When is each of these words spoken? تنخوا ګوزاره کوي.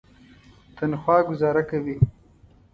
تنخوا 0.75 1.17
ګوزاره 1.27 1.63
کوي. 1.69 1.97